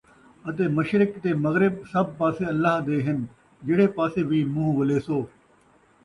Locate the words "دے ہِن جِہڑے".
2.87-3.87